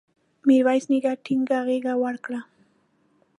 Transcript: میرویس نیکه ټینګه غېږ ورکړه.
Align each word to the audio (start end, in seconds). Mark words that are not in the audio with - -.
میرویس 0.47 0.85
نیکه 0.91 1.11
ټینګه 1.25 1.59
غېږ 1.67 1.85
ورکړه. 2.03 2.39